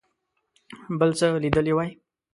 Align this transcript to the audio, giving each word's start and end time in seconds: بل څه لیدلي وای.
بل 0.99 1.11
څه 1.19 1.27
لیدلي 1.43 1.73
وای. 1.75 1.89